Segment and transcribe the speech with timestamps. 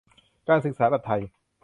[0.47, 1.21] การศึกษาแบบไทย